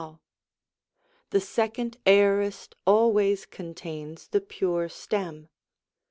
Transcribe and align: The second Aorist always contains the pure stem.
The 1.29 1.39
second 1.39 1.99
Aorist 2.07 2.73
always 2.87 3.45
contains 3.45 4.29
the 4.29 4.41
pure 4.41 4.89
stem. 4.89 5.49